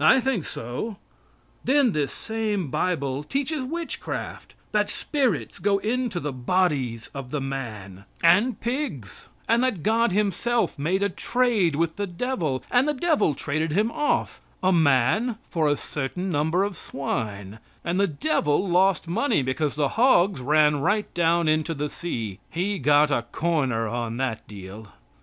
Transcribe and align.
I 0.00 0.18
think 0.18 0.46
so. 0.46 0.96
Then 1.62 1.92
this 1.92 2.10
same 2.10 2.68
Bible 2.70 3.22
teaches 3.22 3.62
witchcraft, 3.62 4.54
that 4.72 4.88
spirits 4.88 5.58
go 5.58 5.76
into 5.76 6.18
the 6.20 6.32
bodies 6.32 7.10
of 7.12 7.30
the 7.30 7.40
man, 7.42 8.06
and 8.22 8.58
pigs, 8.60 9.28
and 9.46 9.62
that 9.62 9.82
God 9.82 10.10
himself 10.10 10.78
made 10.78 11.02
a 11.02 11.10
trade 11.10 11.76
with 11.76 11.96
the 11.96 12.06
devil, 12.06 12.64
and 12.70 12.88
the 12.88 12.94
devil 12.94 13.34
traded 13.34 13.72
him 13.72 13.90
off 13.92 14.40
a 14.62 14.72
man 14.72 15.36
for 15.50 15.68
a 15.68 15.76
certain 15.76 16.30
number 16.30 16.64
of 16.64 16.78
swine, 16.78 17.58
and 17.84 18.00
the 18.00 18.06
devil 18.08 18.66
lost 18.66 19.06
money 19.06 19.42
because 19.42 19.74
the 19.74 19.88
hogs 20.00 20.40
ran 20.40 20.80
right 20.80 21.12
down 21.12 21.46
into 21.46 21.74
the 21.74 21.90
sea. 21.90 22.38
He 22.48 22.78
got 22.78 23.10
a 23.10 23.26
corner 23.32 23.86
on 23.86 24.16
that 24.16 24.48
deal. 24.48 24.94